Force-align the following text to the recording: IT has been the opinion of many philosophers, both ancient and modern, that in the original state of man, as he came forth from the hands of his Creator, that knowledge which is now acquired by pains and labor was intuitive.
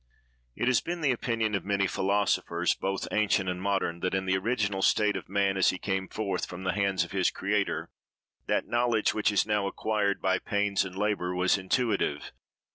IT 0.55 0.65
has 0.67 0.81
been 0.81 1.01
the 1.01 1.11
opinion 1.11 1.53
of 1.53 1.63
many 1.63 1.85
philosophers, 1.85 2.73
both 2.73 3.07
ancient 3.11 3.47
and 3.47 3.61
modern, 3.61 3.99
that 3.99 4.15
in 4.15 4.25
the 4.25 4.35
original 4.35 4.81
state 4.81 5.15
of 5.15 5.29
man, 5.29 5.57
as 5.57 5.69
he 5.69 5.77
came 5.77 6.07
forth 6.07 6.47
from 6.47 6.63
the 6.63 6.73
hands 6.73 7.03
of 7.03 7.11
his 7.11 7.29
Creator, 7.29 7.91
that 8.47 8.65
knowledge 8.65 9.13
which 9.13 9.31
is 9.31 9.45
now 9.45 9.67
acquired 9.67 10.19
by 10.19 10.39
pains 10.39 10.83
and 10.83 10.95
labor 10.95 11.35
was 11.35 11.55
intuitive. 11.55 12.31